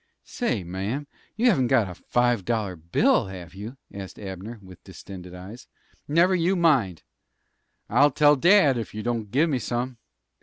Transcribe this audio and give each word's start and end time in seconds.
"Say, 0.25 0.63
mam, 0.63 1.05
you 1.35 1.45
haven't 1.47 1.67
got 1.67 1.87
a 1.87 1.93
five 1.93 2.43
dollar 2.43 2.75
bill, 2.75 3.27
have 3.27 3.53
you?" 3.53 3.77
asked 3.93 4.17
Abner, 4.17 4.57
with 4.63 4.83
distended 4.83 5.35
eyes. 5.35 5.67
"Never 6.07 6.33
you 6.33 6.55
mind!" 6.55 7.03
"I'll 7.87 8.09
tell 8.09 8.35
dad 8.35 8.79
ef 8.79 8.95
you 8.95 9.03
don't 9.03 9.29
give 9.29 9.47
me 9.47 9.59
some." 9.59 9.99